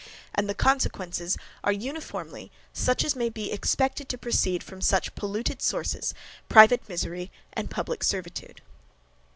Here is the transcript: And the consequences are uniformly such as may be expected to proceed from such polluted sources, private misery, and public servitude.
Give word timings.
And 0.33 0.49
the 0.49 0.55
consequences 0.55 1.37
are 1.63 1.71
uniformly 1.71 2.51
such 2.73 3.03
as 3.03 3.15
may 3.15 3.29
be 3.29 3.51
expected 3.51 4.09
to 4.09 4.17
proceed 4.17 4.63
from 4.63 4.81
such 4.81 5.13
polluted 5.13 5.61
sources, 5.61 6.15
private 6.49 6.89
misery, 6.89 7.31
and 7.53 7.69
public 7.69 8.03
servitude. 8.03 8.63